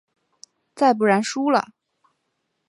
[0.73, 1.73] 再不然输了？